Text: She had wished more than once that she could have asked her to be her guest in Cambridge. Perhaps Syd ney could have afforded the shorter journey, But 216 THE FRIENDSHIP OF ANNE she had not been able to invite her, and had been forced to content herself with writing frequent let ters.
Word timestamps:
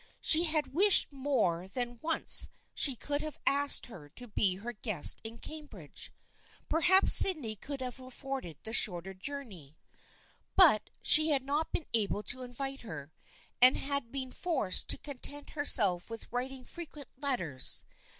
She 0.19 0.45
had 0.45 0.73
wished 0.73 1.13
more 1.13 1.67
than 1.67 1.99
once 2.01 2.45
that 2.45 2.49
she 2.73 2.95
could 2.95 3.21
have 3.21 3.37
asked 3.45 3.85
her 3.85 4.09
to 4.09 4.27
be 4.27 4.55
her 4.55 4.73
guest 4.73 5.21
in 5.23 5.37
Cambridge. 5.37 6.11
Perhaps 6.67 7.13
Syd 7.13 7.37
ney 7.37 7.55
could 7.55 7.81
have 7.81 7.99
afforded 7.99 8.57
the 8.63 8.73
shorter 8.73 9.13
journey, 9.13 9.77
But 10.55 10.89
216 11.03 11.25
THE 11.25 11.29
FRIENDSHIP 11.29 11.29
OF 11.29 11.29
ANNE 11.29 11.29
she 11.29 11.29
had 11.29 11.43
not 11.43 11.71
been 11.71 11.85
able 11.93 12.23
to 12.23 12.41
invite 12.41 12.81
her, 12.81 13.11
and 13.61 13.77
had 13.77 14.11
been 14.11 14.31
forced 14.31 14.87
to 14.87 14.97
content 14.97 15.51
herself 15.51 16.09
with 16.09 16.31
writing 16.31 16.63
frequent 16.63 17.09
let 17.17 17.35
ters. 17.37 17.83